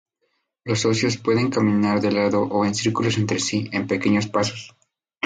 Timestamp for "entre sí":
3.19-3.69